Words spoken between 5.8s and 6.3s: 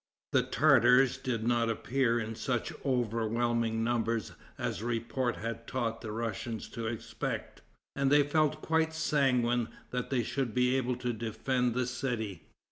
the